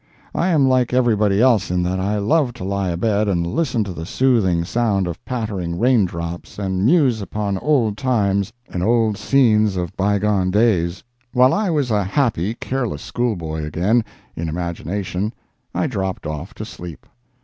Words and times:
I 0.33 0.47
am 0.47 0.67
like 0.67 0.93
everybody 0.95 1.39
else 1.43 1.69
in 1.69 1.83
that 1.83 1.99
I 1.99 2.17
love 2.17 2.53
to 2.53 2.63
lie 2.63 2.89
abed 2.89 3.27
and 3.27 3.45
listen 3.45 3.83
to 3.83 3.93
the 3.93 4.07
soothing 4.07 4.65
sound 4.65 5.05
of 5.05 5.23
pattering 5.25 5.77
rain 5.77 6.05
drops, 6.05 6.57
and 6.57 6.83
muse 6.83 7.21
upon 7.21 7.59
old 7.59 7.99
times 7.99 8.51
and 8.67 8.81
old 8.81 9.15
scenes 9.15 9.75
of 9.77 9.95
by 9.95 10.17
gone 10.17 10.49
days. 10.49 11.03
While 11.33 11.53
I 11.53 11.69
was 11.69 11.91
a 11.91 12.03
happy, 12.03 12.55
careless 12.55 13.03
schoolboy 13.03 13.63
again, 13.63 14.03
(in 14.35 14.49
imagination,) 14.49 15.35
I 15.75 15.85
dropped 15.85 16.25
off 16.25 16.55
to 16.55 16.65
sleep. 16.65 17.05